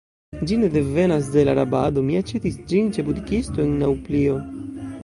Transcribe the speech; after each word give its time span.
Ĝi 0.51 0.55
ne 0.61 0.69
devenas 0.77 1.29
de 1.35 1.43
la 1.49 1.55
rabado; 1.59 2.05
mi 2.09 2.17
aĉetis 2.23 2.59
ĝin 2.73 2.91
ĉe 2.99 3.07
butikisto, 3.11 3.65
en 3.69 3.79
Naŭplio. 3.85 4.43